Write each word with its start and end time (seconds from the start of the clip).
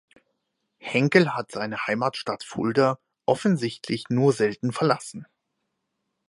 Henkel 0.79 1.35
hat 1.35 1.51
seine 1.51 1.85
Heimatstadt 1.85 2.43
Fulda 2.43 2.97
offensichtlich 3.27 4.05
nur 4.09 4.33
selten 4.33 4.71
verlassen. 4.71 5.27